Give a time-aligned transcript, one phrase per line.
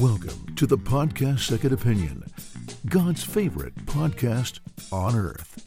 [0.00, 2.24] Welcome to the podcast Second Opinion,
[2.82, 4.60] God's favorite podcast
[4.92, 5.64] on earth.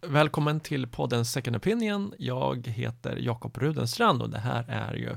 [0.00, 2.14] Välkommen till podden Second Opinion.
[2.18, 5.16] Jag heter Jakob Rudenstrand och det här är ju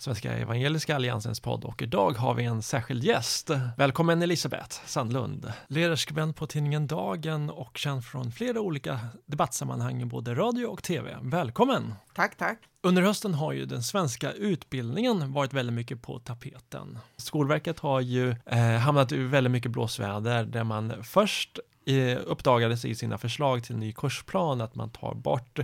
[0.00, 3.50] Svenska Evangeliska Alliansens podd och idag har vi en särskild gäst.
[3.76, 10.34] Välkommen Elisabeth Sandlund, ledarskribent på tidningen Dagen och känd från flera olika debattsammanhang i både
[10.34, 11.18] radio och tv.
[11.22, 11.94] Välkommen!
[12.14, 12.58] Tack, tack.
[12.82, 16.98] Under hösten har ju den svenska utbildningen varit väldigt mycket på tapeten.
[17.16, 22.94] Skolverket har ju eh, hamnat i väldigt mycket blåsväder där man först eh, uppdagades i
[22.94, 25.58] sina förslag till ny kursplan att man tar bort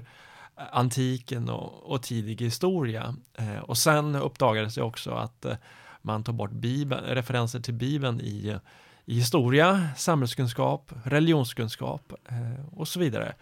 [0.57, 3.15] antiken och, och tidig historia.
[3.35, 5.57] Eh, och sen uppdagades det också att eh,
[6.03, 8.59] man tar bort Bibeln, referenser till Bibeln i,
[9.05, 13.35] i historia, samhällskunskap, religionskunskap eh, och så vidare.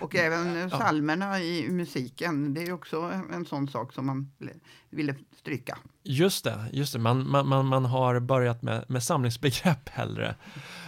[0.00, 4.32] Och även psalmerna i musiken, det är också en sån sak som man
[4.90, 5.78] ville stryka.
[6.02, 6.98] Just det, just det.
[6.98, 10.34] Man, man, man har börjat med, med samlingsbegrepp hellre.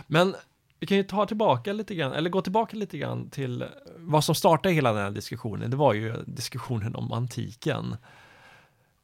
[0.06, 0.34] Men
[0.80, 3.64] vi kan ju ta tillbaka lite grann, eller gå tillbaka lite grann till
[3.96, 5.70] vad som startade hela den här diskussionen.
[5.70, 7.96] Det var ju diskussionen om antiken.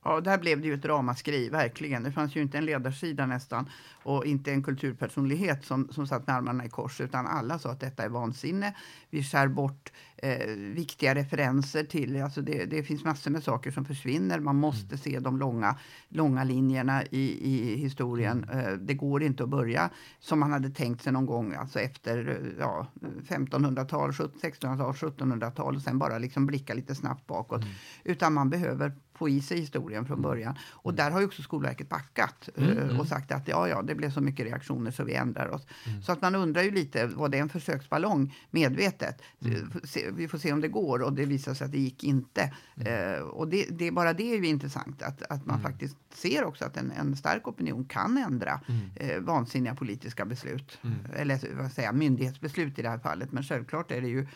[0.04, 2.02] Ja, där blev det ju ett ramaskri, verkligen.
[2.02, 3.70] Det fanns ju inte en ledarsida nästan
[4.02, 7.80] och inte en kulturpersonlighet som, som satt med armarna i kors, utan alla sa att
[7.80, 8.74] detta är vansinne.
[9.10, 9.92] Vi skär bort
[10.24, 14.40] eh, viktiga referenser till, alltså det, det, finns massor med saker som försvinner.
[14.40, 14.98] Man måste mm.
[14.98, 15.76] se de långa,
[16.08, 18.44] långa linjerna i, i historien.
[18.44, 18.66] Mm.
[18.66, 22.40] Eh, det går inte att börja som man hade tänkt sig någon gång, alltså efter
[22.58, 22.86] ja,
[23.28, 27.62] 1500-tal, 1600-tal, 1700-tal och sen bara liksom blicka lite snabbt bakåt.
[27.62, 27.74] Mm.
[28.04, 30.30] Utan man behöver få i sig historien från mm.
[30.30, 30.58] början.
[30.70, 30.96] Och mm.
[30.96, 34.10] där har ju också Skolverket backat mm, uh, och sagt att ja, ja, det blev
[34.10, 35.66] så mycket reaktioner så vi ändrar oss.
[35.86, 36.02] Mm.
[36.02, 39.22] Så att man undrar ju lite, var det en försöksballong medvetet?
[39.44, 39.70] Mm.
[40.16, 42.52] Vi får se om det går och det visar sig att det gick inte.
[42.78, 46.64] Uh, och det, det, bara det är ju intressant att, att man faktiskt ser också
[46.64, 48.60] att en, en stark opinion kan ändra
[49.00, 50.78] uh, vansinniga politiska beslut.
[51.16, 53.32] Eller vad säger myndighetsbeslut i det här fallet.
[53.32, 54.26] Men självklart är det ju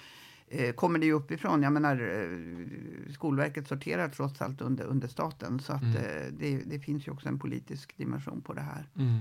[0.51, 1.63] eh, kommer det ju uppifrån.
[1.63, 5.61] Jag menar, eh, Skolverket sorterar trots allt under, under staten.
[5.61, 5.97] Så att, mm.
[5.97, 8.87] eh, det, det, finns ju också en politisk dimension på det här.
[8.97, 9.19] Mm.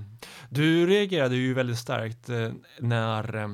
[0.50, 3.48] Du reagerade ju väldigt starkt eh, när eh,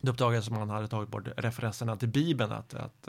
[0.00, 2.52] det uppdagades att man hade tagit bort referenserna till Bibeln.
[2.52, 3.08] Att, att,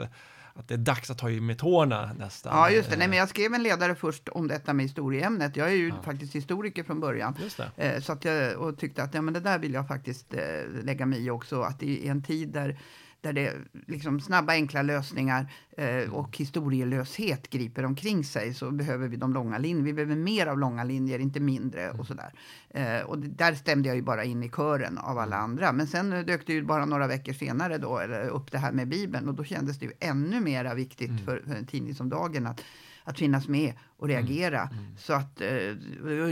[0.54, 2.56] att det är dags att ta i med tårna nästan.
[2.56, 2.96] Ja, just det.
[2.96, 5.56] Nej, men jag skrev en ledare först om detta med historieämnet.
[5.56, 6.02] Jag är ju ja.
[6.02, 7.36] faktiskt historiker från början.
[7.76, 10.40] Eh, så att jag och tyckte att ja, men det där vill jag faktiskt eh,
[10.84, 11.62] lägga mig i också.
[11.62, 12.78] Att i en tid där
[13.20, 13.54] där det
[13.86, 16.12] liksom snabba enkla lösningar eh, mm.
[16.12, 19.84] och historielöshet griper omkring sig så behöver vi de långa linjerna.
[19.84, 22.06] Vi behöver mer av långa linjer, inte mindre och mm.
[22.06, 22.32] sådär.
[22.70, 25.50] Eh, och det, där stämde jag ju bara in i kören av alla mm.
[25.50, 25.72] andra.
[25.72, 29.28] Men sen dök det ju bara några veckor senare då, upp det här med Bibeln
[29.28, 31.24] och då kändes det ju ännu mera viktigt mm.
[31.24, 32.64] för, för en tidning som Dagen att
[33.10, 34.26] att finnas med och mm.
[34.26, 34.60] reagera.
[34.60, 34.78] Mm.
[34.78, 34.96] Mm.
[34.98, 35.48] Så att, eh,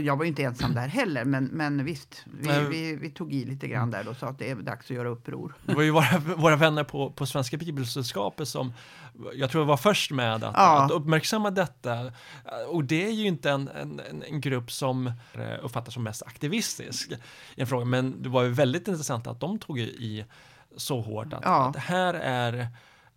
[0.05, 3.67] jag var inte ensam där heller, men, men visst, vi, vi, vi, tog i lite
[3.67, 5.53] grann där och sa att det är dags att göra uppror.
[5.65, 8.73] Det var ju våra, våra vänner på, på Svenska Bibelsällskapet som
[9.33, 10.83] jag tror var först med att, ja.
[10.83, 12.11] att uppmärksamma detta.
[12.67, 17.11] Och det är ju inte en, en, en grupp som eh, uppfattas som mest aktivistisk
[17.55, 20.25] i en fråga, men det var ju väldigt intressant att de tog i
[20.77, 21.69] så hårt att, ja.
[21.69, 22.67] att här är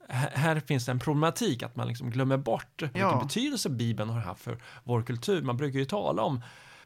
[0.08, 3.20] här finns det en problematik att man liksom glömmer bort vilken ja.
[3.22, 5.42] betydelse Bibeln har haft för vår kultur.
[5.42, 6.40] Man brukar ju tala om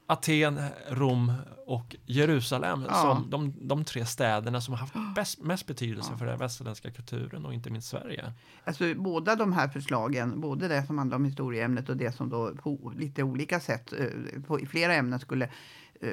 [0.07, 1.33] Aten, Rom
[1.67, 2.95] och Jerusalem ja.
[2.95, 6.19] som de, de, tre städerna som har haft bäst, mest betydelse ja.
[6.19, 8.33] för den västerländska kulturen och inte minst Sverige.
[8.65, 12.55] Alltså, båda de här förslagen, både det som handlar om historieämnet och det som då
[12.55, 15.45] på lite olika sätt eh, på, i flera ämnen skulle
[16.01, 16.11] eh,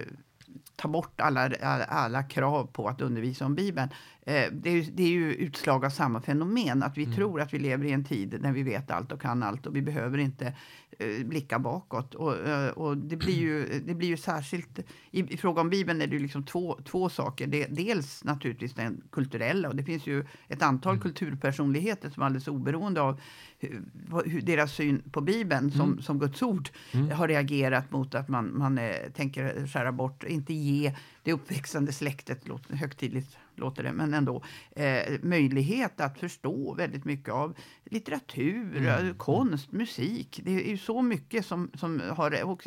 [0.75, 3.89] ta bort alla, alla, alla, krav på att undervisa om Bibeln.
[4.25, 7.16] Eh, det, är, det är ju utslag av samma fenomen, att vi mm.
[7.16, 9.75] tror att vi lever i en tid när vi vet allt och kan allt och
[9.75, 10.53] vi behöver inte
[11.00, 12.16] eh, blicka bakåt.
[12.16, 14.79] Och, eh, och det, blir ju, det blir ju särskilt...
[15.12, 17.47] I, i fråga om Bibeln är det liksom två, två saker.
[17.47, 21.01] Det, dels naturligtvis den kulturella och det finns ju ett antal mm.
[21.01, 23.22] kulturpersonligheter som alldeles oberoende av
[23.59, 23.81] hur,
[24.25, 26.01] hur deras syn på Bibeln som, mm.
[26.01, 27.12] som Guds ord mm.
[27.12, 32.44] har reagerat mot att man, man eh, tänker skära bort, inte ge det uppväxande släktet,
[32.69, 37.55] högtidligt låter det, men ändå, eh, möjlighet att förstå väldigt mycket av
[37.85, 39.07] litteratur, mm.
[39.07, 40.41] Eh, konst, musik.
[40.44, 42.57] Det är ju så mycket som, som har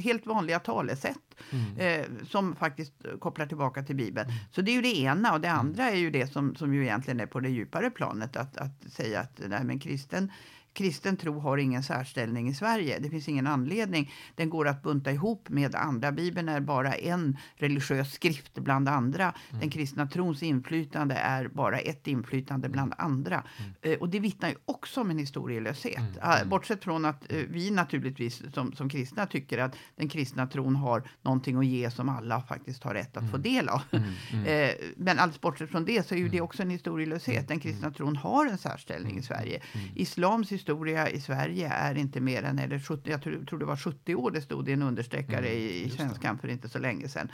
[0.00, 1.76] helt vanliga talesätt mm.
[1.76, 4.30] eh, som faktiskt kopplar tillbaka till Bibeln.
[4.30, 4.38] Mm.
[4.50, 5.60] Så det är ju det ena och det mm.
[5.60, 8.92] andra är ju det som, som ju egentligen är på det djupare planet att, att
[8.92, 10.30] säga att nej, men kristen
[10.76, 12.98] kristen tro har ingen särställning i Sverige.
[12.98, 14.12] Det finns ingen anledning.
[14.34, 16.12] Den går att bunta ihop med andra.
[16.12, 19.24] Bibeln är bara en religiös skrift bland andra.
[19.24, 19.60] Mm.
[19.60, 23.42] Den kristna trons inflytande är bara ett inflytande bland andra.
[23.58, 23.72] Mm.
[23.82, 25.98] Eh, och det vittnar ju också om en historielöshet.
[25.98, 26.12] Mm.
[26.20, 26.48] Ah, mm.
[26.48, 31.08] Bortsett från att eh, vi naturligtvis som, som kristna tycker att den kristna tron har
[31.22, 33.42] någonting att ge som alla faktiskt har rätt att få mm.
[33.42, 33.82] del av.
[33.90, 34.06] Mm.
[34.46, 37.48] Eh, men alldeles bortsett från det så är ju det också en historielöshet.
[37.48, 39.60] Den kristna tron har en särställning i Sverige.
[39.94, 43.76] Islams historia i Sverige är inte mer än, eller 70, jag tror, tror det var
[43.76, 47.28] 70 år det stod i en understreckare i, i Svenskan för inte så länge sedan.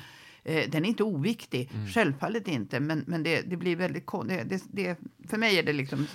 [0.45, 1.89] Eh, den är inte oviktig, mm.
[1.89, 4.99] självfallet inte, men, men det, det blir väldigt det, det, det,
[5.29, 6.07] För mig är det liksom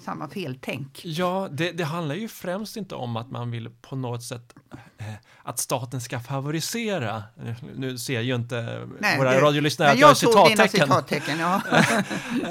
[0.00, 1.00] samma feltänk.
[1.04, 4.54] Ja, det, det handlar ju främst inte om att man vill på något sätt
[4.98, 5.06] eh,
[5.42, 7.22] att staten ska favorisera.
[7.76, 10.68] Nu ser ju inte Nej, våra radiolyssnare att jag har citattecken.
[10.68, 11.62] citattecken ja.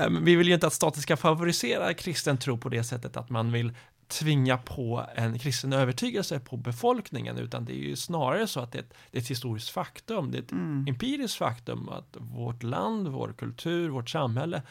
[0.22, 3.52] Vi vill ju inte att staten ska favorisera kristen tro på det sättet att man
[3.52, 3.74] vill
[4.20, 8.78] tvinga på en kristen övertygelse på befolkningen utan det är ju snarare så att det
[8.78, 10.86] är ett, det är ett historiskt faktum, det är ett mm.
[10.88, 14.62] empiriskt faktum att vårt land, vår kultur, vårt samhälle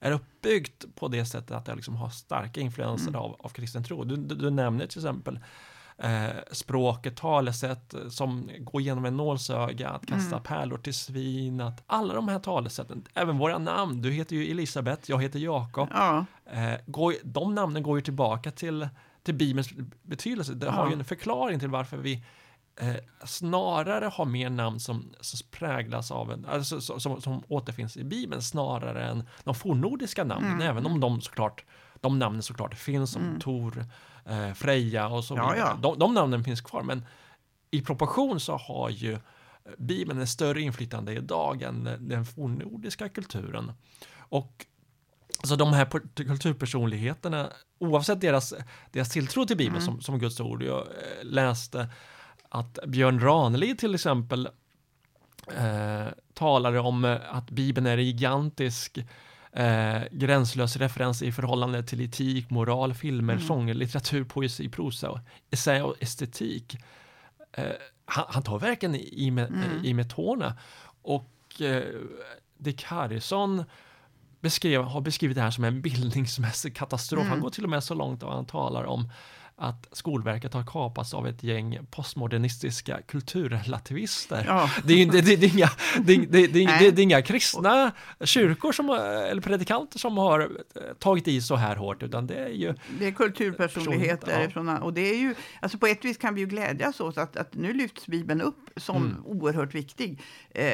[0.00, 3.20] är uppbyggt på det sättet att det liksom har starka influenser mm.
[3.20, 4.04] av, av kristen tro.
[4.04, 5.38] Du, du, du nämner till exempel
[6.50, 10.42] språket, talesätt som går genom en nålsöga, att kasta mm.
[10.42, 15.02] pärlor till svin, att alla de här talesätten, även våra namn, du heter ju Elisabeth,
[15.06, 16.24] jag heter Jakob, ja.
[16.46, 18.88] eh, de namnen går ju tillbaka till,
[19.22, 19.68] till Bibelns
[20.02, 20.54] betydelse.
[20.54, 20.72] Det ja.
[20.72, 22.24] har ju en förklaring till varför vi
[22.76, 22.94] eh,
[23.24, 28.04] snarare har mer namn som, som präglas av en, alltså, som, som, som återfinns i
[28.04, 30.68] Bibeln snarare än de fornnordiska namnen, mm.
[30.68, 31.64] även om de såklart
[32.00, 33.40] de namnen såklart finns som mm.
[33.40, 33.86] Tor,
[34.24, 35.58] eh, Freja och så vidare.
[35.58, 35.78] Ja, ja.
[35.82, 37.04] De, de namnen finns kvar, men
[37.70, 39.18] i proportion så har ju
[39.78, 43.72] Bibeln ett större inflytande idag än den fornnordiska kulturen.
[44.18, 44.66] Och
[45.42, 45.84] så de här
[46.14, 48.54] kulturpersonligheterna, oavsett deras,
[48.90, 49.86] deras tilltro till Bibeln mm.
[49.86, 51.88] som, som Guds ord, jag eh, läste
[52.48, 54.48] att Björn Ranelid till exempel
[55.56, 58.98] eh, talade om att Bibeln är gigantisk
[59.56, 63.46] eh, gränslös referens i förhållande till etik, moral, filmer, mm.
[63.46, 65.20] sånger, litteratur, poesi, prosa,
[65.50, 66.76] essä och estetik.
[67.52, 67.64] Eh,
[68.04, 69.84] han, han, tar verkligen i med, mm.
[69.84, 70.54] i med tårna.
[71.02, 71.82] Och eh,
[72.58, 73.64] Dick Harrison
[74.40, 77.20] beskrev, har beskrivit det här som en bildningsmässig katastrof.
[77.20, 77.30] Mm.
[77.30, 79.08] Han går till och med så långt att han talar om
[79.62, 84.44] att Skolverket har kapats av ett gäng postmodernistiska kulturrelativister.
[84.46, 84.70] Ja.
[84.84, 85.70] Det, är, det, det, det, är inga,
[86.04, 91.40] det, det, det, är inga kristna kyrkor som, eller predikanter som har eh, tagit i
[91.40, 92.74] så här hårt, utan det är ju...
[92.98, 94.42] Det är kulturpersonligheter.
[94.42, 94.50] Ja.
[94.50, 97.36] Från, och det är ju, alltså på ett vis kan vi ju glädjas åt att,
[97.36, 99.26] att nu lyfts Bibeln upp som mm.
[99.26, 100.20] oerhört viktig.
[100.50, 100.64] Eh,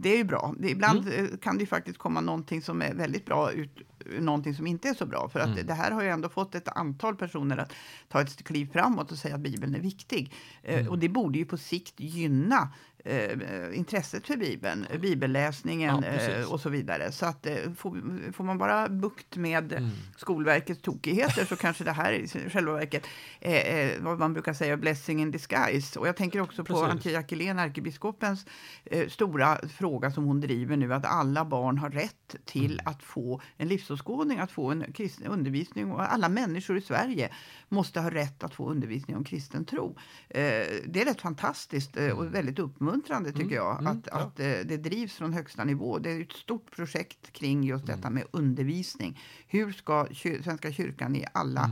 [0.00, 0.54] det är ju bra.
[0.62, 1.24] Ibland mm.
[1.24, 3.78] Eh, kan det faktiskt komma någonting som är väldigt bra ut
[4.20, 5.28] någonting som inte är så bra.
[5.28, 5.66] För att mm.
[5.66, 7.72] det här har ju ändå fått ett antal personer att
[8.08, 10.32] ta ett kliv framåt och säga att Bibeln är viktig.
[10.62, 10.90] Eh, mm.
[10.90, 12.68] och det borde ju på sikt gynna
[13.04, 17.12] eh, intresset för Bibeln, bibelläsningen ja, eh, och så vidare.
[17.12, 19.90] Så att eh, får, får, man bara bukt med mm.
[20.16, 23.06] Skolverkets tokigheter så kanske det här i själva verket
[23.40, 25.98] är vad man brukar säga blessing in disguise.
[25.98, 28.46] Och jag tänker också på Antje Jackelén, ärkebiskopens
[28.84, 32.86] eh, stora fråga som hon driver nu, att alla barn har rätt till mm.
[32.86, 35.92] att få en livsåskådning, att få en kristen undervisning.
[35.92, 37.30] Och alla människor i Sverige
[37.68, 39.96] måste ha rätt att få undervisning om kristen tro.
[40.28, 40.42] Eh,
[40.86, 42.32] det är rätt fantastiskt eh, och mm.
[42.32, 42.91] väldigt uppmuntrande
[43.32, 43.54] tycker mm.
[43.54, 43.92] jag mm.
[43.92, 44.18] att, ja.
[44.18, 45.98] att eh, det drivs från högsta nivå.
[45.98, 49.20] Det är ett stort projekt kring just detta med undervisning.
[49.46, 50.06] Hur ska
[50.44, 51.70] Svenska kyrkan i alla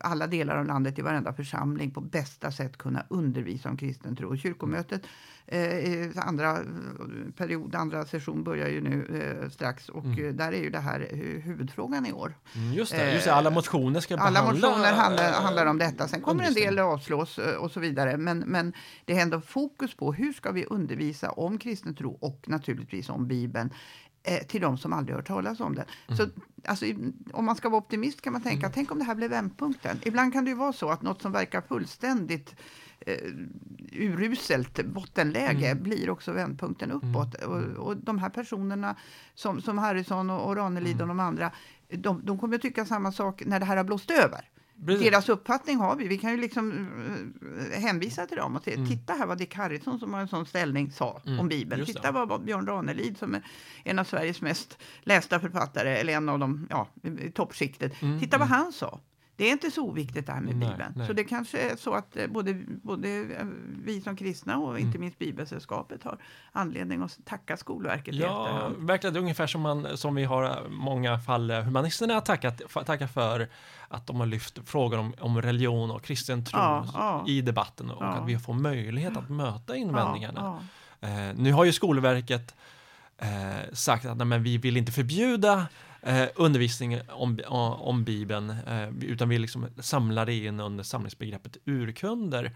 [0.00, 4.36] alla delar av landet, i varenda församling på bästa sätt kunna undervisa om kristen tro.
[4.36, 5.06] Kyrkomötet
[5.46, 6.58] Eh, andra
[7.36, 10.26] period, andra session börjar ju nu eh, strax och mm.
[10.26, 11.08] Eh, där är ju det här
[11.44, 12.34] huvudfrågan i år.
[12.54, 14.68] Mm, just, det, just det, alla motioner ska alla behandla...
[14.68, 16.08] Alla motioner handlar, handlar om detta.
[16.08, 18.16] Sen kommer en del avslås och så vidare.
[18.16, 18.72] Men, men
[19.04, 23.28] det är ändå fokus på hur ska vi undervisa om kristen tro och naturligtvis om
[23.28, 23.70] Bibeln
[24.48, 25.84] till de som aldrig hört talas om det.
[26.08, 26.16] Mm.
[26.16, 26.26] Så,
[26.64, 26.86] alltså,
[27.32, 28.72] om man ska vara optimist kan man tänka, mm.
[28.74, 29.98] tänk om det här blev vändpunkten.
[30.02, 32.54] Ibland kan det ju vara så att något som verkar fullständigt
[33.00, 33.14] eh,
[33.92, 35.82] uruselt bottenläge mm.
[35.82, 37.34] blir också vändpunkten uppåt.
[37.42, 37.50] Mm.
[37.50, 38.96] Och, och, de här personerna
[39.34, 41.16] som, som Harrison och, och Ranelid och mm.
[41.16, 41.50] de andra,
[41.88, 44.48] de, de kommer att tycka samma sak när det här har blåst över.
[44.86, 45.10] Precis.
[45.10, 46.08] Deras uppfattning har vi.
[46.08, 46.72] Vi kan ju liksom
[47.42, 48.88] uh, hänvisa till dem och till, mm.
[48.88, 51.40] titta här vad Dick Harrison som har en sån ställning sa mm.
[51.40, 51.86] om Bibeln.
[51.86, 53.42] Titta vad Björn Ranelid som är
[53.84, 58.02] en av Sveriges mest lästa författare, eller en av dem ja, i toppskiktet.
[58.02, 58.20] Mm.
[58.20, 58.58] Titta vad mm.
[58.58, 59.00] han sa.
[59.36, 60.92] Det är inte så oviktigt det här med nej, Bibeln.
[60.96, 61.06] Nej.
[61.06, 63.46] Så det kanske är så att eh, både, både eh,
[63.84, 65.00] vi som kristna och inte mm.
[65.00, 66.18] minst Bibelsällskapet har
[66.52, 69.14] anledning att tacka Skolverket Ja, verkligen.
[69.14, 73.48] Det är ungefär som, man, som vi har många fall humanisterna tackat, tackat för
[73.88, 77.24] att de har lyft frågor om, om religion och kristen tro ja, ja.
[77.28, 78.06] i debatten och ja.
[78.06, 80.60] att vi får möjlighet att möta invändningarna.
[81.00, 82.54] Eh, nu har ju Skolverket
[83.18, 85.66] eh, sagt att nej, men vi vill inte förbjuda
[86.04, 91.56] eh, undervisning om, eh, om Bibeln, eh, utan vi liksom samlar det in under samlingsbegreppet
[91.64, 92.52] urkunder.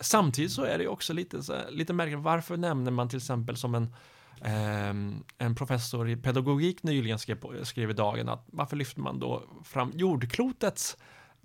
[0.00, 3.74] Samtidigt så är det också lite, så, lite märkligt, varför nämner man till exempel som
[3.74, 3.94] en
[4.40, 4.94] eh,
[5.38, 9.92] en professor i pedagogik nyligen skrev, skrev i Dagen att varför lyfter man då fram
[9.94, 10.96] jordklotets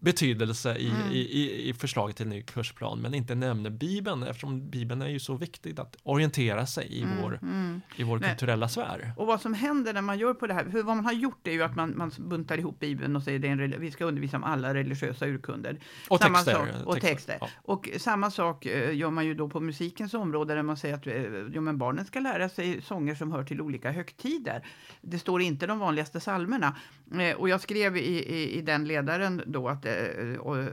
[0.06, 1.12] betydelse i, mm.
[1.12, 5.36] i, i förslaget till ny kursplan men inte nämner Bibeln eftersom Bibeln är ju så
[5.36, 7.82] viktigt att orientera sig i mm, vår, mm.
[7.96, 9.14] I vår men, kulturella sfär.
[9.18, 11.48] Och vad som händer när man gör på det här, för vad man har gjort
[11.48, 14.44] är ju att man, man buntar ihop Bibeln och säger att vi ska undervisa om
[14.44, 15.80] alla religiösa urkunder.
[16.10, 16.54] Och samma texter.
[16.54, 17.10] Sak, och texter.
[17.10, 17.38] texter.
[17.42, 17.50] Ja.
[17.62, 21.08] Och samma sak uh, gör man ju då på musikens område där man säger att
[21.08, 24.68] uh, jo, men barnen ska lära sig sånger som hör till olika högtider.
[25.02, 26.76] Det står inte de vanligaste salmerna.
[27.16, 29.95] Uh, och jag skrev i, i, i den ledaren då att Eh,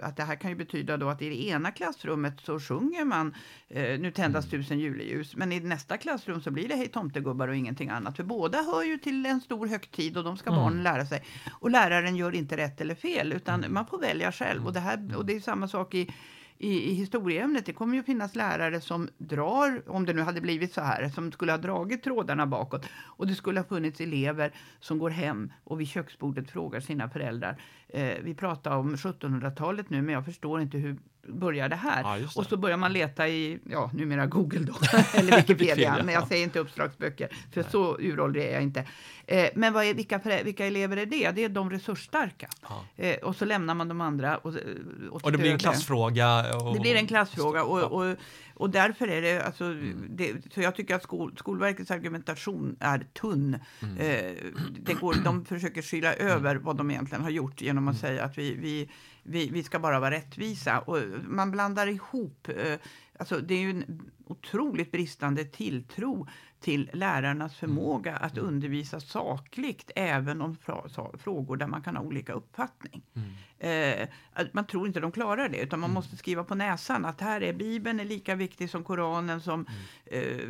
[0.02, 3.34] att det här kan ju betyda då att i det ena klassrummet så sjunger man
[3.68, 4.62] eh, Nu tändas mm.
[4.62, 8.16] tusen juleljus, men i nästa klassrum så blir det Hej tomtegubbar och ingenting annat.
[8.16, 10.62] För båda hör ju till en stor högtid och de ska mm.
[10.62, 11.24] barnen lära sig.
[11.60, 13.74] Och läraren gör inte rätt eller fel, utan mm.
[13.74, 14.66] man får välja själv.
[14.66, 16.10] Och det, här, och det är samma sak i
[16.62, 17.66] i, i historieämnet.
[17.66, 21.32] Det kommer ju finnas lärare som drar, om det nu hade blivit så här, som
[21.32, 22.86] skulle ha dragit trådarna bakåt.
[22.94, 27.60] Och det skulle ha funnits elever som går hem och vid köksbordet frågar sina föräldrar.
[27.88, 32.02] Eh, vi pratar om 1700-talet nu, men jag förstår inte hur börjar det här.
[32.02, 32.36] Ja, det.
[32.36, 34.74] Och så börjar man leta i, ja, numera Google då,
[35.14, 37.70] eller Wikipedia, men jag säger inte uppslagsböcker, för Nej.
[37.70, 38.84] så uråldrig är jag inte.
[39.26, 41.30] Eh, men vad är, vilka, vilka elever är det?
[41.30, 42.48] Det är de resursstarka.
[42.68, 42.84] Ja.
[42.96, 44.36] Eh, och så lämnar man de andra.
[44.36, 44.54] Och,
[45.10, 46.56] och, och det blir en klassfråga.
[46.56, 47.64] Och, det blir en klassfråga.
[47.64, 48.16] Och, och,
[48.54, 50.06] och därför är det, alltså, mm.
[50.10, 53.58] det, så jag tycker att skol, Skolverkets argumentation är tunn.
[53.82, 53.98] Mm.
[53.98, 54.32] Eh,
[54.80, 56.32] det går, de försöker skyla mm.
[56.32, 58.00] över vad de egentligen har gjort genom att mm.
[58.00, 58.90] säga att vi, vi,
[59.22, 60.80] vi, vi ska bara vara rättvisa.
[60.80, 60.98] Och
[61.28, 62.78] man blandar ihop, eh,
[63.18, 66.26] alltså det är ju en otroligt bristande tilltro
[66.62, 68.22] till lärarnas förmåga mm.
[68.22, 70.56] att undervisa sakligt även om
[71.18, 73.02] frågor där man kan ha olika uppfattning.
[73.14, 73.32] Mm.
[73.62, 74.08] Eh,
[74.52, 75.94] man tror inte de klarar det, utan man mm.
[75.94, 79.66] måste skriva på näsan att här är Bibeln är lika viktig som Koranen, som
[80.10, 80.38] mm.
[80.38, 80.48] eh,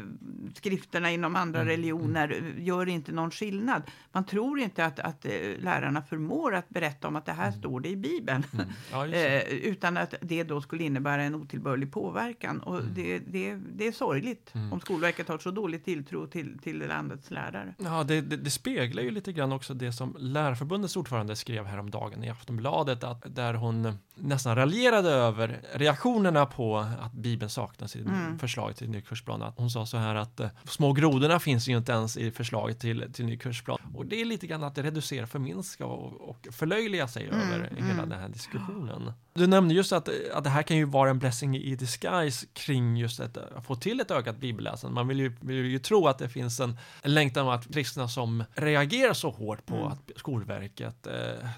[0.55, 1.71] skrifterna inom andra mm.
[1.71, 2.65] religioner, mm.
[2.65, 3.83] gör inte någon skillnad.
[4.13, 7.59] Man tror inte att, att eh, lärarna förmår att berätta om att det här mm.
[7.61, 8.45] står det i Bibeln,
[8.91, 12.62] ja, eh, utan att det då skulle innebära en otillbörlig påverkan.
[12.63, 17.31] Och det, det, det är sorgligt om Skolverket har så dålig tilltro till, till landets
[17.31, 17.75] lärare.
[17.79, 22.25] Ja, det, det, det speglar ju lite grann också det som Lärarförbundets ordförande skrev häromdagen
[22.25, 28.39] i Aftonbladet att där hon nästan raljerade över reaktionerna på att Bibeln saknas i mm.
[28.39, 29.43] förslaget till ny kursplan.
[29.43, 32.81] Att hon sa så här att eh, små grodorna finns ju inte ens i förslaget
[32.81, 33.79] till, till ny kursplan.
[33.95, 37.41] Och det är lite grann att reducera, förminska och, och förlöjliga sig mm.
[37.41, 37.85] över mm.
[37.85, 39.13] hela den här diskussionen.
[39.35, 42.97] Du nämnde just att, att det här kan ju vara en blessing i disguise kring
[42.97, 44.95] just att, att få till ett ökat bibelläsande.
[44.95, 49.15] Man vill ju, vill ju tro att det finns en, längtan att kristna som reagerar
[49.15, 49.89] så hårt på mm.
[49.89, 51.13] att Skolverket eh,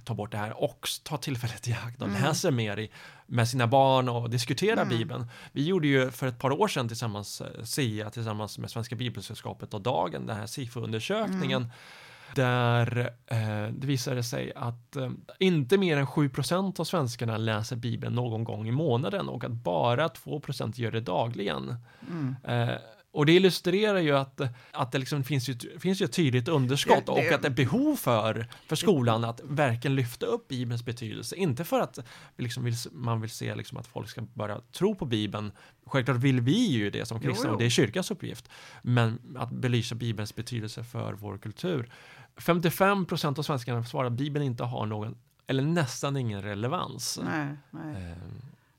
[0.05, 2.23] tar bort det här och tar tillfället i akt och mm.
[2.23, 2.91] läser mer i,
[3.27, 4.89] med sina barn och diskuterar mm.
[4.89, 5.27] Bibeln.
[5.53, 9.75] Vi gjorde ju för ett par år sedan tillsammans, eh, SIA tillsammans med Svenska Bibelsällskapet
[9.75, 11.71] och Dagen, den här SIFO-undersökningen mm.
[12.35, 18.15] Där eh, det visade sig att eh, inte mer än 7% av svenskarna läser Bibeln
[18.15, 21.77] någon gång i månaden och att bara 2% gör det dagligen.
[22.11, 22.37] Mm.
[22.45, 22.77] Eh,
[23.15, 27.09] och det illustrerar ju att, att det liksom finns, ju, finns ju ett tydligt underskott
[27.09, 31.37] och att det är behov för, för skolan att verkligen lyfta upp Bibelns betydelse.
[31.37, 31.99] Inte för att
[32.37, 35.53] liksom vill, man vill se liksom att folk ska börja tro på Bibeln.
[35.87, 38.49] Självklart vill vi ju det som kristna och det är kyrkans uppgift.
[38.83, 41.91] Men att belysa Bibelns betydelse för vår kultur.
[42.37, 47.21] 55 procent av svenskarna svarar att Bibeln inte har någon eller nästan ingen relevans.
[47.25, 48.13] Nej, nej.
[48.13, 48.19] Eh,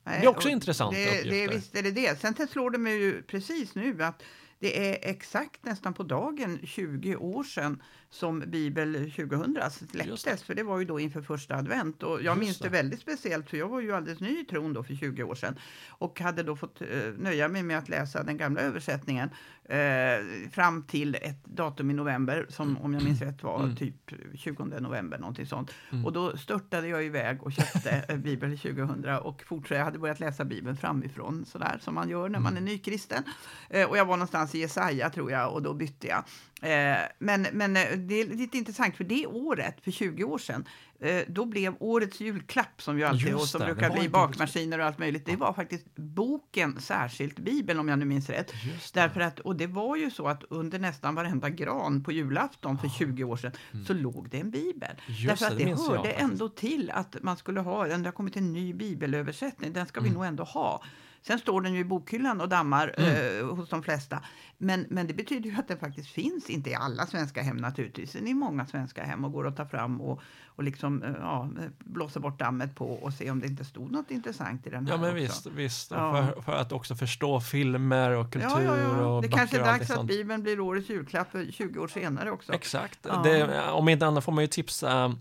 [0.04, 1.24] det är också intressanta det.
[1.24, 2.20] Det, visst är det det.
[2.20, 4.24] Sen slår det mig ju precis nu att
[4.60, 9.58] det är exakt nästan på dagen 20 år sedan som Bibel 2000
[9.92, 12.04] släpptes, för det var ju då inför första advent.
[12.04, 12.70] Och jag minns det.
[12.70, 15.60] väldigt speciellt, för jag var ju alldeles ny i tron då för 20 år sedan
[15.88, 19.30] och hade då fått eh, nöja mig med att läsa den gamla översättningen
[19.70, 23.76] eh, fram till ett datum i november som om jag minns rätt var mm.
[23.76, 25.72] typ 20 november, någonting sånt.
[25.92, 26.06] Mm.
[26.06, 30.20] Och då störtade jag iväg och köpte eh, Bibel 2000 och fortsatte, jag hade börjat
[30.20, 32.64] läsa Bibeln framifrån sådär som man gör när man mm.
[32.64, 33.24] är nykristen.
[33.70, 36.24] Eh, och jag var någonstans i Jesaja tror jag och då bytte jag.
[36.66, 40.66] Eh, men, men eh, det är lite intressant för det året, för 20 år sedan,
[41.00, 44.86] eh, då blev årets julklapp som ju alltid och som det, brukar bli bakmaskiner och
[44.86, 45.26] allt möjligt.
[45.26, 48.54] Det var faktiskt boken särskilt Bibeln om jag nu minns rätt.
[48.94, 52.90] Därför att, och det var ju så att under nästan varenda gran på julafton för
[52.90, 53.86] 20 år sedan mm.
[53.86, 54.90] så låg det en bibel.
[55.08, 58.12] Just Därför att det, det hörde jag, ändå till att man skulle ha, det har
[58.12, 60.10] kommit en ny bibelöversättning, den ska mm.
[60.10, 60.84] vi nog ändå ha.
[61.28, 63.40] Sen står den ju i bokhyllan och dammar mm.
[63.40, 64.20] eh, hos de flesta.
[64.58, 68.14] Men, men det betyder ju att den faktiskt finns, inte i alla svenska hem naturligtvis,
[68.14, 71.50] men i många svenska hem och går att ta fram och, och liksom, eh, ja,
[71.80, 74.94] blåsa bort dammet på och se om det inte stod något intressant i den här
[74.94, 75.22] Ja, men också.
[75.22, 75.92] visst, visst.
[75.92, 76.28] Ja.
[76.34, 79.06] För, för, att också förstå filmer och kultur ja, ja, ja.
[79.06, 82.54] och Det kanske är dags att Bibeln blir årets julklapp 20 år senare också.
[82.54, 83.08] Exakt.
[83.24, 85.16] Det, om inte annat får man ju tipsa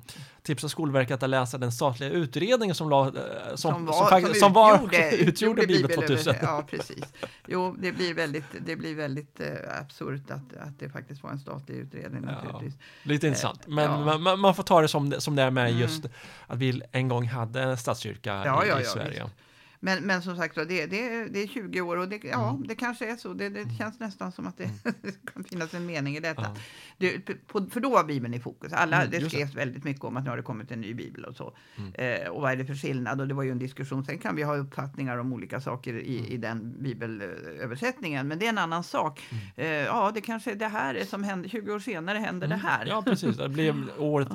[0.45, 3.13] tipsa Skolverket att läsa den statliga utredningen som, la, eh,
[3.55, 6.35] som, som, var, som, som, var, utgjorde, utgjorde Bibel 2000.
[6.43, 7.05] Ja, precis.
[7.47, 11.39] Jo, det blir väldigt, det blir väldigt eh, absurt att, att det faktiskt var en
[11.39, 12.23] statlig utredning.
[12.23, 12.75] Naturligtvis.
[13.03, 14.19] lite intressant, eh, men ja.
[14.19, 15.81] man, man, får ta det som, som det är med mm.
[15.81, 16.05] just
[16.47, 19.23] att vi en gång hade en statskyrka ja, i, ja, i Sverige.
[19.25, 19.44] Visst.
[19.85, 20.87] Men, men som sagt, det, det,
[21.29, 22.67] det är 20 år och det, ja, mm.
[22.67, 23.33] det kanske är så.
[23.33, 23.77] Det, det mm.
[23.77, 24.95] känns nästan som att det mm.
[25.35, 26.43] kan finnas en mening i detta.
[26.43, 26.57] Ja.
[26.99, 28.73] Det, på, för då var Bibeln i fokus.
[28.73, 31.25] Alla, mm, det skrevs väldigt mycket om att nu har det kommit en ny bibel
[31.25, 31.57] och så.
[31.79, 32.23] Mm.
[32.23, 33.21] Eh, och vad är det för skillnad?
[33.21, 34.05] Och det var ju en diskussion.
[34.05, 36.31] Sen kan vi ha uppfattningar om olika saker i, mm.
[36.31, 38.29] i den bibelöversättningen.
[38.29, 39.23] Men det är en annan sak.
[39.57, 42.87] Eh, ja, det kanske det här är som händer 20 år senare händer det här.
[42.87, 43.37] Ja, precis.
[43.37, 44.29] Det blev året.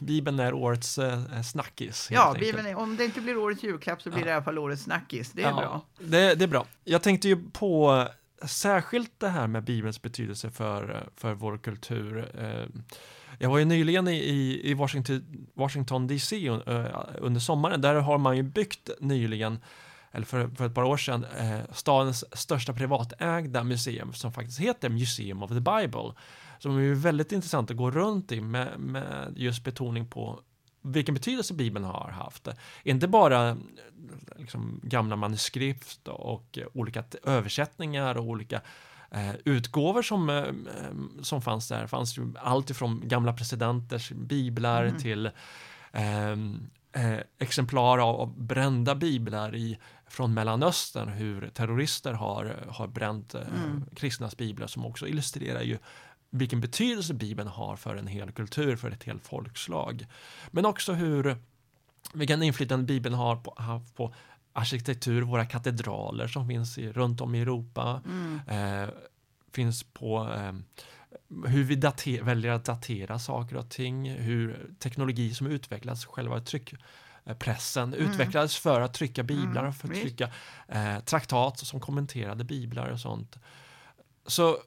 [0.00, 2.08] Bibeln är årets eh, snackis.
[2.10, 4.24] Ja, Bibeln är, om det inte blir årets julklapp så blir ja.
[4.24, 5.32] det i alla fall årets snackis.
[5.32, 5.82] Det är ja, bra.
[5.98, 6.66] Det, det, är bra.
[6.84, 8.04] Jag tänkte ju på
[8.44, 12.30] särskilt det här med Bibelns betydelse för, för vår kultur.
[12.38, 12.66] Eh,
[13.38, 16.86] jag var ju nyligen i, i Washington, Washington DC eh,
[17.18, 17.80] under sommaren.
[17.80, 19.58] Där har man ju byggt nyligen
[20.16, 24.88] eller för, för ett par år sedan, eh, stadens största privatägda museum som faktiskt heter
[24.88, 26.12] Museum of the Bible
[26.58, 30.40] som är väldigt intressant att gå runt i med, med just betoning på
[30.82, 32.48] vilken betydelse Bibeln har haft.
[32.82, 33.56] Inte bara
[34.36, 38.60] liksom, gamla manuskript och olika översättningar och olika
[39.10, 40.44] eh, utgåvor som, eh,
[41.22, 41.82] som fanns där.
[41.82, 44.98] Det fanns ju allt ifrån gamla presidenters biblar mm.
[44.98, 45.30] till
[45.92, 53.34] ehm, eh, exemplar av, av brända biblar i, från Mellanöstern, hur terrorister har, har bränt
[53.34, 53.84] eh, mm.
[53.96, 55.78] kristnas biblar som också illustrerar ju
[56.38, 60.06] vilken betydelse Bibeln har för en hel kultur, för ett helt folkslag.
[60.50, 61.36] Men också hur,
[62.14, 64.14] vilken inflytande Bibeln har på, haft på
[64.52, 68.02] arkitektur, våra katedraler som finns i, runt om i Europa.
[68.06, 68.40] Mm.
[68.48, 68.88] Eh,
[69.52, 70.52] finns på eh,
[71.46, 77.94] hur vi dater, väljer att datera saker och ting, hur teknologi som utvecklas, själva tryckpressen
[77.94, 78.10] mm.
[78.10, 79.72] utvecklades för att trycka biblar, mm.
[79.72, 80.30] för att trycka
[80.68, 83.38] eh, traktat som kommenterade biblar och sånt.
[84.26, 84.58] Så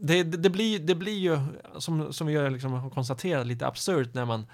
[0.00, 1.38] det, det, blir, det blir ju,
[1.78, 4.46] som, som vi liksom har konstaterat, lite absurt när man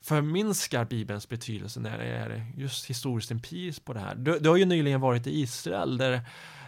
[0.00, 4.14] förminskar Bibelns betydelse när det är just historiskt empiriskt på det här.
[4.14, 6.20] Du, du har ju nyligen varit i Israel där,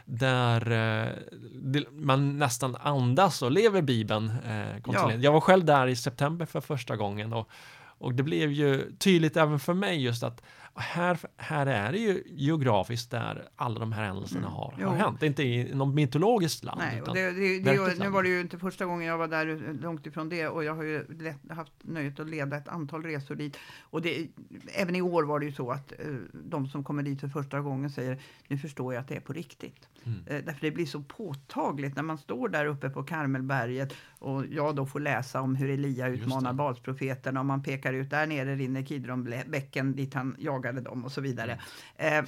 [0.05, 5.13] där eh, man nästan andas och lever Bibeln eh, ja.
[5.13, 9.37] Jag var själv där i september för första gången och, och det blev ju tydligt
[9.37, 10.43] även för mig just att
[10.79, 14.53] här, här är det ju geografiskt där alla de här händelserna mm.
[14.53, 15.21] har, har hänt.
[15.21, 16.81] Det är inte i något mytologiskt land.
[16.81, 19.79] Nej, utan det, det, det, nu var det ju inte första gången jag var där,
[19.83, 20.49] långt ifrån det.
[20.49, 23.57] Och jag har ju lätt, haft nöjet att leda ett antal resor dit.
[23.81, 24.29] Och det,
[24.75, 27.61] även i år var det ju så att eh, de som kommer dit för första
[27.61, 29.89] gången säger nu förstår jag att det är på riktigt.
[30.05, 30.19] Mm.
[30.27, 34.77] Eh, därför det blir så påtagligt när man står där uppe på Karmelberget och jag
[34.77, 38.83] då får läsa om hur Elia utmanar Balsprofeterna och man pekar ut där nere rinner
[38.83, 40.37] Kidronbäcken dit han
[40.69, 41.61] jagade dem och så vidare.
[41.97, 42.25] Eh, Eh,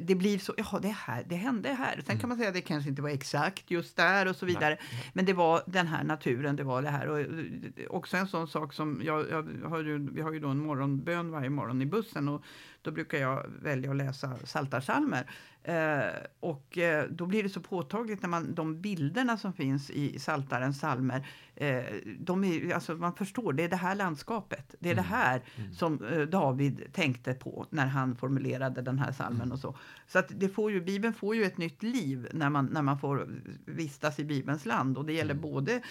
[0.00, 1.94] det blir så, ja det, här, det hände här.
[1.94, 2.18] Sen mm.
[2.18, 4.78] kan man säga att det kanske inte var exakt just där och så vidare.
[4.80, 5.10] Nej.
[5.12, 7.08] Men det var den här naturen, det var det här.
[7.08, 7.26] Och eh,
[7.88, 11.30] också en sån sak som, jag, jag har ju, vi har ju då en morgonbön
[11.30, 12.42] varje morgon i bussen och
[12.82, 15.26] då brukar jag välja att läsa saltarsalmer.
[15.66, 20.18] Eh, och eh, då blir det så påtagligt när man, de bilderna som finns i
[20.18, 21.84] Saltarens salmer, eh,
[22.18, 24.74] de är, alltså man förstår, det är det här landskapet.
[24.80, 25.04] Det är mm.
[25.04, 25.72] det här mm.
[25.72, 29.40] som eh, David tänkte på när han formulerade den här salmen.
[29.40, 29.52] Mm.
[29.52, 29.65] Och så
[30.06, 32.98] så att det får ju, Bibeln får ju ett nytt liv när man, när man
[32.98, 33.28] får
[33.64, 34.98] vistas i Bibelns land.
[34.98, 35.42] Och det gäller mm.
[35.42, 35.82] både,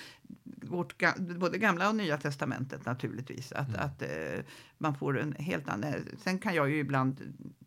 [0.43, 3.51] vårt, både Gamla och Nya Testamentet naturligtvis.
[3.51, 3.81] Att, mm.
[3.81, 4.03] att
[4.77, 5.93] man får en helt annan...
[6.17, 7.21] Sen kan jag ju ibland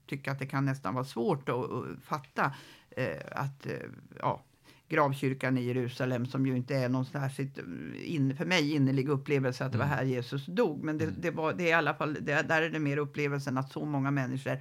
[0.06, 2.52] tycka att det kan nästan vara svårt att, att fatta
[2.90, 3.72] eh, att eh,
[4.18, 4.42] ja,
[4.88, 7.58] gravkyrkan i Jerusalem som ju inte är någon särskilt
[8.04, 9.96] in, för mig innerlig upplevelse att det var mm.
[9.96, 10.84] här Jesus dog.
[10.84, 11.16] Men det, mm.
[11.18, 13.84] det, var, det är i alla fall, det, där är det mer upplevelsen att så
[13.84, 14.58] många människor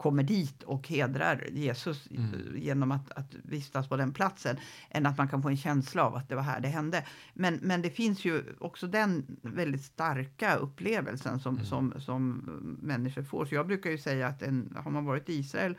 [0.00, 2.56] kommer dit och hedrar Jesus mm.
[2.56, 4.56] genom att, att vistas på den platsen
[4.90, 7.04] än att man kan få en känsla av att det var här det hände.
[7.34, 11.66] Men, men det finns ju också den väldigt starka upplevelsen som, mm.
[11.66, 12.28] som, som
[12.82, 13.44] människor får.
[13.44, 15.74] Så jag brukar ju säga att en, har man varit i Israel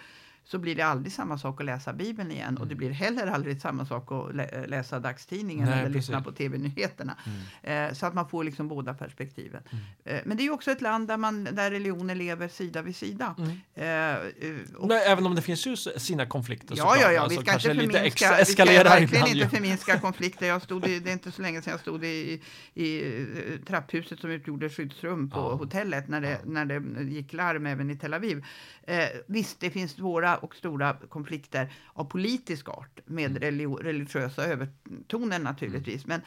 [0.52, 2.48] så blir det aldrig samma sak att läsa Bibeln igen.
[2.48, 2.62] Mm.
[2.62, 2.78] Och det mm.
[2.78, 5.96] blir heller aldrig samma sak att lä läsa dagstidningen Nej, eller precis.
[5.96, 7.18] lyssna på tv-nyheterna.
[7.64, 7.88] Mm.
[7.90, 9.64] Eh, så att man får liksom båda perspektiven.
[9.72, 9.84] Mm.
[10.06, 13.36] Eh, men det är också ett land där, man, där religioner lever sida vid sida.
[13.38, 13.50] Mm.
[13.76, 17.22] Eh, och, Nej, även om det finns ju sina konflikter Ja, ja, ja.
[17.22, 20.48] Alltså, vi ska inte förminska, vi ska verkligen inte förminska konflikter.
[20.48, 22.42] Jag stod i, det är inte så länge sedan jag stod i,
[22.74, 25.54] i, eh, trapphuset som utgjorde skyddsrum på ja.
[25.54, 28.46] hotellet när det, när det gick larm även i Tel Aviv.
[28.84, 33.78] Eh, visst, det finns svåra och stora konflikter av politisk art med mm.
[33.78, 36.06] religiösa övertoner naturligtvis.
[36.06, 36.08] Mm.
[36.08, 36.22] Men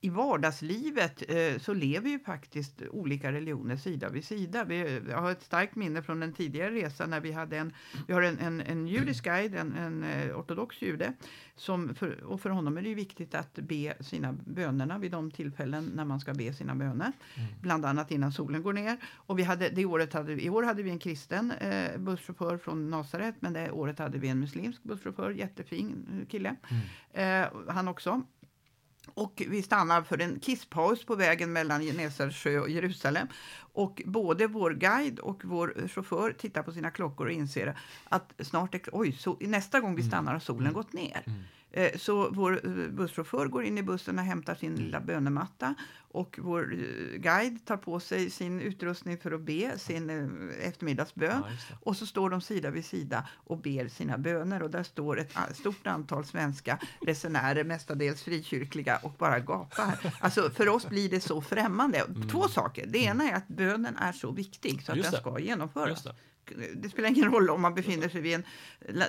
[0.00, 4.64] i vardagslivet eh, så lever ju faktiskt olika religioner sida vid sida.
[4.64, 7.72] Vi, har ett starkt minne från en tidigare resa när vi hade en,
[8.06, 11.12] vi har en, en, en judisk guide, en, en eh, ortodox jude,
[11.56, 15.90] som för, och för honom är det viktigt att be sina bönerna vid de tillfällen
[15.94, 17.12] när man ska be sina böner.
[17.34, 17.48] Mm.
[17.60, 18.96] Bland annat innan solen går ner.
[19.14, 22.90] Och vi hade, det året hade, I år hade vi en kristen eh, busschaufför från
[22.90, 26.56] Nasaret, men det året hade vi en muslimsk busschaufför, jättefin kille.
[27.14, 27.42] Mm.
[27.42, 28.22] Eh, han också.
[29.14, 33.28] Och vi stannar för en kisspaus på vägen mellan Genesaretsjö och Jerusalem.
[33.72, 38.74] Och både vår guide och vår chaufför tittar på sina klockor och inser att snart
[38.74, 40.10] är, oj, så, nästa gång vi mm.
[40.10, 40.74] stannar har solen mm.
[40.74, 41.22] gått ner.
[41.26, 41.42] Mm.
[41.70, 44.84] Eh, så vår eh, busschaufför går in i bussen och hämtar sin mm.
[44.84, 45.74] lilla bönematta
[46.10, 50.10] och vår eh, guide tar på sig sin utrustning för att be sin
[50.62, 51.42] eftermiddagsbön.
[51.70, 54.62] Ja, och så står de sida vid sida och ber sina böner.
[54.62, 60.12] Och där står ett stort antal svenska resenärer, mestadels frikyrkliga, och bara gapar.
[60.20, 61.98] Alltså, för oss blir det så främmande.
[61.98, 62.28] Mm.
[62.28, 62.86] Två saker.
[62.86, 66.06] Det ena är att bönen är så viktig så att den ska genomföras
[66.76, 68.44] det spelar ingen roll om man befinner sig vid en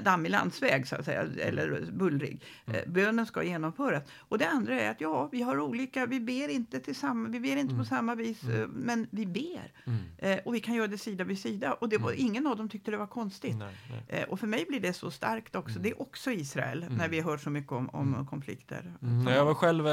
[0.03, 2.41] dammig landsväg så att säga, eller bullrig.
[2.65, 2.79] Mm.
[2.79, 4.03] Eh, bönen ska genomföras.
[4.17, 7.55] Och det andra är att ja, vi har olika, vi ber inte, tillsammans, vi ber
[7.55, 7.77] inte mm.
[7.77, 8.61] på samma vis, mm.
[8.61, 9.71] Eh, men vi ber.
[9.85, 9.99] Mm.
[10.17, 11.73] Eh, och vi kan göra det sida vid sida.
[11.73, 12.25] Och det var, mm.
[12.25, 13.57] ingen av dem tyckte det var konstigt.
[13.57, 14.21] Nej, nej.
[14.21, 15.71] Eh, och för mig blir det så starkt också.
[15.71, 15.83] Mm.
[15.83, 18.93] Det är också Israel, när vi hör så mycket om, om konflikter.
[19.27, 19.87] Jag var själv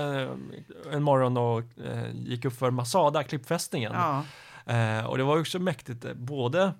[0.93, 1.63] en morgon och
[2.13, 3.93] gick upp för Masada, klippfästningen.
[3.95, 4.25] Ja.
[5.09, 6.73] och det var också mäktigt, både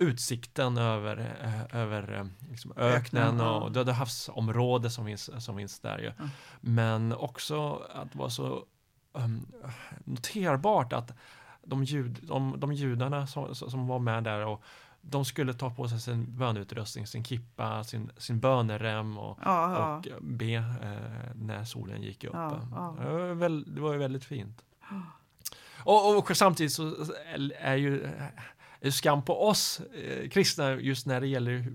[0.00, 5.98] utsikten över, eh, över eh, liksom öknen och Döda havsområdet som finns, som finns där.
[5.98, 6.06] Ju.
[6.06, 6.28] Mm.
[6.60, 8.64] Men också att det var så
[9.12, 9.46] um,
[10.04, 11.12] noterbart att
[11.62, 14.62] de, jud, de, de judarna som, som var med där och
[15.00, 19.96] de skulle ta på sig sin bönutrustning, sin kippa, sin, sin bönerem och, ja, ja.
[19.96, 22.34] och be eh, när solen gick upp.
[22.34, 22.60] Ja,
[22.98, 24.64] det, var väl, det var väldigt fint.
[25.84, 26.94] Och, och, samtidigt så
[27.58, 28.08] är ju
[28.90, 31.66] skam på oss eh, kristna just när det gäller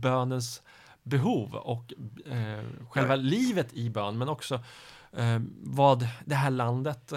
[0.00, 0.62] bönens
[1.02, 1.92] behov och
[2.26, 4.54] eh, själva livet i bön, men också
[5.12, 7.12] eh, vad det här landet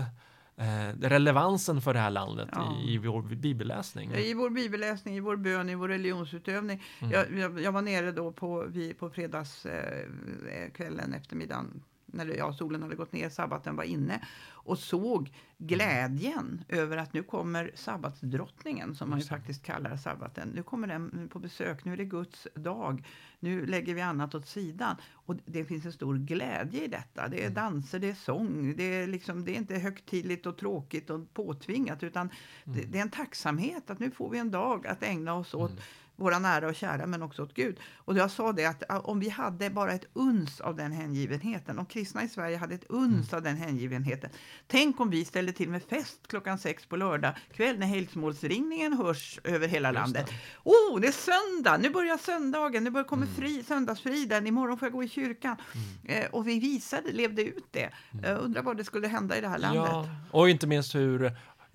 [0.57, 2.77] eh, relevansen för det här landet ja.
[2.83, 4.13] i, i, vår bibelläsning.
[4.13, 6.83] I vår bibelläsning, i vår bön, i vår religionsutövning.
[6.99, 7.11] Mm.
[7.11, 12.81] Jag, jag, jag, var nere då på, vi, på fredagskvällen, eh, eftermiddagen när ja, solen
[12.81, 14.21] hade gått ner, sabbaten var inne
[14.67, 20.49] och såg glädjen över att nu kommer sabbatsdrottningen, som man ju faktiskt kallar sabbaten.
[20.49, 23.05] Nu kommer den på besök, nu är det Guds dag.
[23.39, 24.95] Nu lägger vi annat åt sidan.
[25.11, 27.27] Och det finns en stor glädje i detta.
[27.27, 27.53] Det är mm.
[27.53, 32.03] danser, det är sång, det är, liksom, det är inte högtidligt och tråkigt och påtvingat,
[32.03, 32.29] utan
[32.65, 32.77] mm.
[32.77, 35.71] det, det, är en tacksamhet att nu får vi en dag att ägna oss åt
[35.71, 35.83] mm
[36.17, 37.79] våra nära och kära, men också åt Gud.
[37.95, 41.85] Och jag sa det att om vi hade bara ett uns av den hängivenheten, om
[41.85, 43.37] kristna i Sverige hade ett uns mm.
[43.37, 44.29] av den hängivenheten.
[44.67, 49.39] Tänk om vi ställde till med fest klockan sex på lördag kväll när helgsmålsringningen hörs
[49.43, 50.29] över hela Just landet.
[50.63, 51.77] Åh, oh, det är söndag!
[51.77, 53.35] Nu börjar söndagen, nu börjar kommer mm.
[53.35, 55.55] fri, söndagsfriden, imorgon får jag gå i kyrkan.
[55.73, 56.23] Mm.
[56.23, 57.89] Eh, och vi visade, levde ut det.
[58.11, 58.25] Mm.
[58.25, 59.89] Jag undrar vad det skulle hända i det här landet.
[59.91, 61.31] Ja, och inte minst hur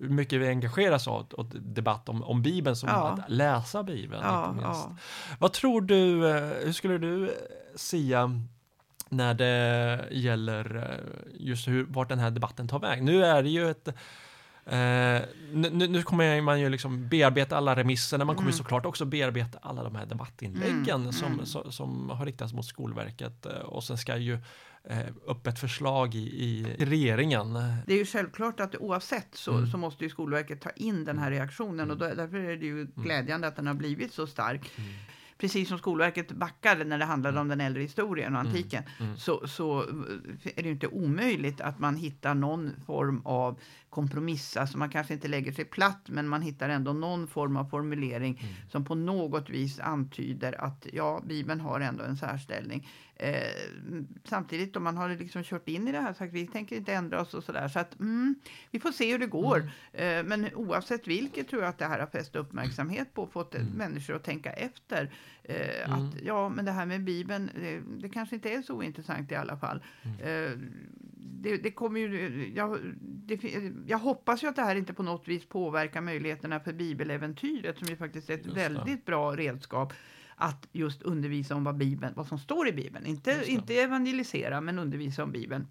[0.09, 3.07] mycket vi engageras åt, åt debatt om, om Bibeln som ja.
[3.07, 4.21] att läsa Bibeln.
[4.23, 4.95] Ja, ja.
[5.39, 7.33] Vad tror du, eh, hur skulle du eh,
[7.75, 8.39] säga
[9.09, 13.03] när det gäller eh, just hur, vart den här debatten tar väg?
[13.03, 13.89] Nu är det ju ett
[14.67, 18.57] Uh, nu, nu, kommer man ju liksom bearbeta alla remisserna, man kommer mm.
[18.57, 21.11] såklart också bearbeta alla de här debattinläggen mm.
[21.13, 21.45] Som, mm.
[21.45, 24.39] som, som, har riktats mot Skolverket och sen ska ju
[24.89, 27.53] Eh, upp ett förslag i, i, regeringen.
[27.87, 29.67] Det är ju självklart att oavsett så, mm.
[29.67, 31.91] så måste ju Skolverket ta in den här reaktionen mm.
[31.91, 32.91] och då, därför är det ju mm.
[32.95, 34.71] glädjande att den har blivit så stark.
[34.75, 34.89] Mm.
[35.37, 38.47] precis som Skolverket backade när det handlade om den äldre historien och Mm.
[38.47, 39.17] antiken, Mm.
[39.17, 39.81] så, så
[40.43, 43.59] är det ju inte omöjligt att man hittar någon form av
[43.93, 44.57] kompromiss.
[44.57, 48.39] Alltså man kanske inte lägger sig platt, men man hittar ändå någon form av formulering
[48.43, 48.53] Mm.
[48.71, 52.87] som på något vis antyder att ja, Bibeln har ändå en särställning.
[53.15, 53.33] Eh,
[54.23, 57.21] samtidigt om man har liksom kört in i det här sagt vi tänker inte ändra
[57.21, 57.67] oss och sådär.
[57.67, 58.35] Så att mm,
[58.71, 59.69] vi får se hur det går.
[59.93, 60.17] Mm.
[60.19, 63.67] Eh, men oavsett vilket tror jag att det här har fäst uppmärksamhet på, fått Mm.
[63.67, 65.11] människor att tänka efter.
[65.43, 65.99] Eh, Mm.
[66.07, 69.35] Att ja, men det här med Bibeln, det, det kanske inte är så ointressant i
[69.35, 69.83] alla fall.
[71.25, 73.39] Det, det kommer ju, jag, det,
[73.87, 77.87] jag hoppas ju att det här inte på något vis påverkar möjligheterna för bibeläventyret som
[77.87, 79.93] ju faktiskt är ett väldigt bra redskap
[80.35, 83.05] att just undervisa om vad, Bibeln, vad som står i Bibeln.
[83.05, 85.67] Inte, inte evangelisera, men undervisa om Bibeln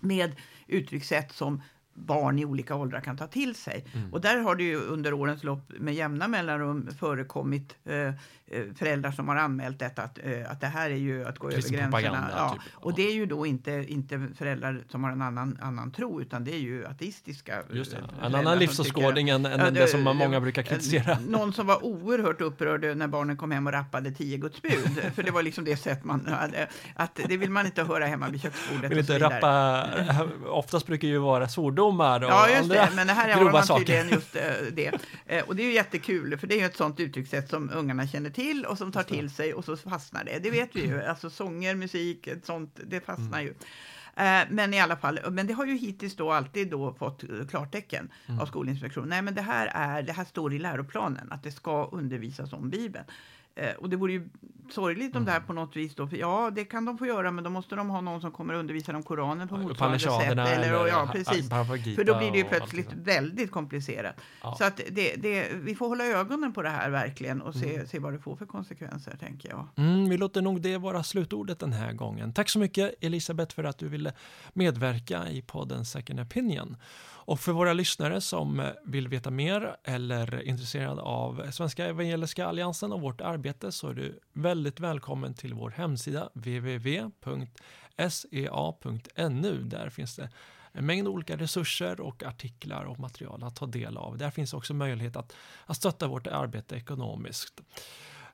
[0.00, 0.36] med
[0.66, 1.62] uttryckssätt som
[1.94, 3.84] barn i olika åldrar kan ta till sig.
[3.94, 4.12] Mm.
[4.12, 8.12] Och där har det ju under årens lopp med jämna mellanrum förekommit eh,
[8.78, 11.54] föräldrar som har anmält detta, att, eh, att det här är ju att gå över
[11.56, 11.98] Kristen gränserna.
[12.00, 12.50] propaganda, Ja.
[12.52, 12.60] typ.
[12.74, 16.44] Och det är ju då inte, inte föräldrar som har en annan, annan tro, utan
[16.44, 17.96] det är ju ateistiska Just det.
[17.98, 21.18] eh, En annan livsåskådning än, än Ja, det, det- som många brukar kritisera.
[21.28, 25.00] någon som var oerhört upprörd när barnen kom hem och rappade tio Guds bud.
[25.14, 26.68] för det var liksom det sätt man hade.
[26.96, 28.90] Att det vill man inte höra hemma vid köksbordet.
[28.90, 29.84] Vill inte rappa,
[30.46, 32.90] oftast brukar ju vara svordomar och Ja, just andra det.
[32.96, 34.04] Men det här grova man saker.
[34.04, 34.92] just eh, det.
[35.26, 38.06] Eh, Och det är ju jättekul, för det är ju ett sånt uttryckssätt som ungarna
[38.06, 40.38] känner till och som tar till sig och så fastnar det.
[40.38, 41.02] Det vet vi ju.
[41.02, 43.44] Alltså sånger, musik, sånt, det fastnar Mm.
[43.46, 43.50] ju.
[44.24, 48.12] Eh, Men i alla fall, men det har ju hittills då alltid då fått klartecken
[48.26, 48.40] Mm.
[48.40, 49.08] av Skolinspektionen.
[49.08, 52.70] Nej, men det här, är, det här står i läroplanen, att det ska undervisas om
[52.70, 53.04] Bibeln.
[53.58, 54.28] Eh, Och det vore ju
[54.70, 55.40] sorgligt om det Mm.
[55.40, 57.74] här på något vis då, för ja, det kan de få göra, men då måste
[57.76, 60.08] de ha någon som kommer undervisa dem Koranen på motsvarande sätt.
[60.08, 61.48] Upanishaderna Eller, och, ja, precis.
[61.48, 64.14] För då blir det ju plötsligt väldigt komplicerat.
[64.42, 64.54] Ja.
[64.58, 67.86] Så att det, det, vi får hålla ögonen på det här verkligen och se, Mm.
[67.86, 69.66] se vad det får för konsekvenser, tänker jag.
[69.76, 72.32] Mm, vi låter nog det vara slutordet den här gången.
[72.32, 74.12] Tack så mycket Elisabeth för att du ville
[74.52, 76.76] medverka i podden Second Opinion.
[77.28, 82.46] Och för våra lyssnare som eh, vill veta mer eller är intresserade av Svenska Evangeliska
[82.46, 87.12] Alliansen och vårt arbete så är du väldigt välkommen till vår hemsida www.sea.nu.
[89.62, 90.30] Där finns det
[90.72, 94.18] en mängd olika resurser och artiklar och material att ta del av.
[94.18, 95.36] Där finns också möjlighet att,
[95.66, 97.60] att stötta vårt arbete ekonomiskt.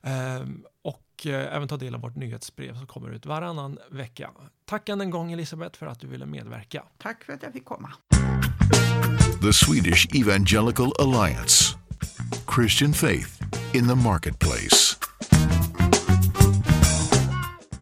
[0.01, 4.31] Ehm, och eh, även ta del av vårt nyhetsbrev som kommer ut varannan vecka.
[4.65, 6.83] Tack än en gång Elisabeth för att du ville medverka.
[6.97, 7.93] Tack för att jag fick komma.
[9.41, 11.75] The Swedish Evangelical Alliance
[12.45, 13.41] Christian faith
[13.73, 14.84] in the marketplace.